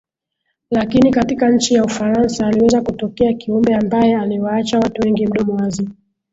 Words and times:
Lakini 0.71 1.11
katika 1.11 1.49
nchi 1.49 1.73
ya 1.73 1.83
Ufarasa 1.85 2.47
aliweza 2.47 2.81
kutokea 2.81 3.33
Kiumbe 3.33 3.75
ambae 3.75 4.15
aliwaacha 4.17 4.79
watu 4.79 5.01
wengi 5.01 5.27
mdomo 5.27 5.53
wazi 5.55 5.89